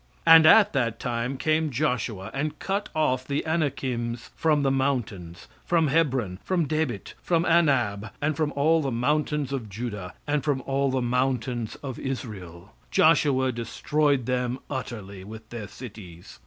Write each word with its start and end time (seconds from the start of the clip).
"And 0.25 0.47
at 0.47 0.73
that 0.73 0.99
time 0.99 1.37
came 1.37 1.69
Joshua, 1.69 2.31
and 2.33 2.57
cut 2.57 2.89
off 2.95 3.23
the 3.27 3.45
Anakims 3.45 4.31
from 4.35 4.63
the 4.63 4.71
mountains, 4.71 5.47
from 5.63 5.89
Hebron, 5.89 6.39
for 6.43 6.57
Debit, 6.57 7.13
from 7.21 7.43
Anab, 7.45 8.09
and 8.19 8.35
from 8.35 8.51
all 8.53 8.81
the 8.81 8.89
mountains 8.89 9.53
of 9.53 9.69
Judah, 9.69 10.15
and 10.25 10.43
from 10.43 10.61
all 10.61 10.89
the 10.89 11.03
mountains 11.03 11.75
of 11.83 11.99
Israel; 11.99 12.73
Joshua 12.89 13.51
destroyed 13.51 14.25
them 14.25 14.57
utterly 14.71 15.23
with 15.23 15.47
their 15.51 15.67
cities. 15.67 16.39